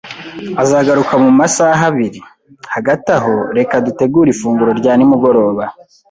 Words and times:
Azagaruka 0.63 1.13
mumasaha 1.23 1.81
abiri. 1.91 2.19
Hagati 2.73 3.07
aho, 3.17 3.35
reka 3.57 3.73
dutegure 3.85 4.29
ifunguro 4.31 4.71
rya 4.79 4.93
nimugoroba 4.95 5.63